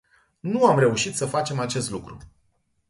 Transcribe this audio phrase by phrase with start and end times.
[0.39, 2.17] Nu am reușit să facem acest lucru.